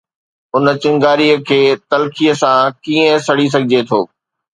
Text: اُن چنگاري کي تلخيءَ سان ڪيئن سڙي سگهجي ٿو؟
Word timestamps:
اُن 0.53 0.65
چنگاري 0.81 1.27
کي 1.47 1.59
تلخيءَ 1.89 2.33
سان 2.41 2.57
ڪيئن 2.83 3.17
سڙي 3.27 3.47
سگهجي 3.53 3.81
ٿو؟ 3.89 3.99